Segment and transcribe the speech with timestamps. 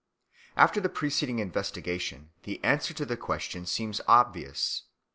[0.57, 4.85] After the preceding investigation the answer to the question seems obvious.